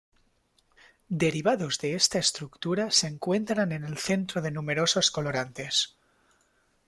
Derivados 1.23 1.77
de 1.77 1.93
esta 1.93 2.17
estructura 2.17 2.89
se 2.89 3.05
encuentran 3.05 3.71
en 3.71 3.83
el 3.83 3.99
centro 3.99 4.41
de 4.41 4.49
numerosos 4.49 5.11
colorantes. 5.11 5.95